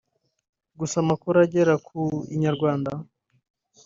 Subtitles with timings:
[0.79, 1.99] gusa amakuru agera ku
[2.35, 2.91] Inyarwanda